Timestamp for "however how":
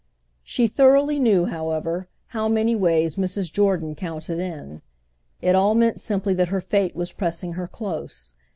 1.45-2.47